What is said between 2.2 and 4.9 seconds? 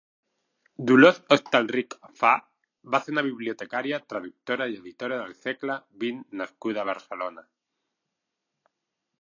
Fa va ser una bibliotecària, traductora i